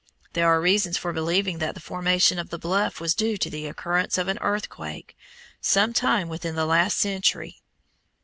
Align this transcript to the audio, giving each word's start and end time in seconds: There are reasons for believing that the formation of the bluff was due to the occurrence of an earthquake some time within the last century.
There 0.33 0.47
are 0.47 0.59
reasons 0.59 0.97
for 0.97 1.13
believing 1.13 1.59
that 1.59 1.75
the 1.75 1.79
formation 1.79 2.39
of 2.39 2.49
the 2.49 2.57
bluff 2.57 2.99
was 2.99 3.13
due 3.13 3.37
to 3.37 3.51
the 3.51 3.67
occurrence 3.67 4.17
of 4.17 4.27
an 4.29 4.39
earthquake 4.41 5.15
some 5.61 5.93
time 5.93 6.27
within 6.27 6.55
the 6.55 6.65
last 6.65 6.97
century. 6.97 7.61